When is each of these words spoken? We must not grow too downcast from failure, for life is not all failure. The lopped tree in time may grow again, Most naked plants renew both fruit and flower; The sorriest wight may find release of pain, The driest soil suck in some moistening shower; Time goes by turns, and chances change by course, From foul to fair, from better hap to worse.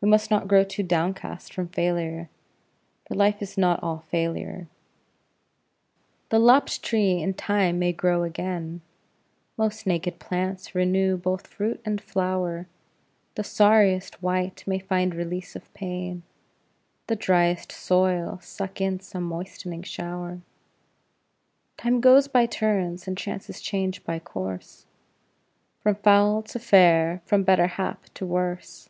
We 0.00 0.08
must 0.08 0.30
not 0.30 0.46
grow 0.46 0.62
too 0.62 0.84
downcast 0.84 1.52
from 1.52 1.66
failure, 1.66 2.28
for 3.04 3.14
life 3.16 3.42
is 3.42 3.58
not 3.58 3.82
all 3.82 4.04
failure. 4.08 4.68
The 6.28 6.38
lopped 6.38 6.84
tree 6.84 7.20
in 7.20 7.34
time 7.34 7.80
may 7.80 7.92
grow 7.92 8.22
again, 8.22 8.82
Most 9.56 9.84
naked 9.84 10.20
plants 10.20 10.76
renew 10.76 11.16
both 11.16 11.48
fruit 11.48 11.80
and 11.84 12.00
flower; 12.00 12.68
The 13.34 13.42
sorriest 13.42 14.22
wight 14.22 14.62
may 14.68 14.78
find 14.78 15.12
release 15.16 15.56
of 15.56 15.74
pain, 15.74 16.22
The 17.08 17.16
driest 17.16 17.72
soil 17.72 18.38
suck 18.40 18.80
in 18.80 19.00
some 19.00 19.24
moistening 19.24 19.82
shower; 19.82 20.42
Time 21.76 22.00
goes 22.00 22.28
by 22.28 22.46
turns, 22.46 23.08
and 23.08 23.18
chances 23.18 23.60
change 23.60 24.04
by 24.04 24.20
course, 24.20 24.86
From 25.80 25.96
foul 25.96 26.42
to 26.42 26.60
fair, 26.60 27.20
from 27.26 27.42
better 27.42 27.66
hap 27.66 28.04
to 28.14 28.24
worse. 28.24 28.88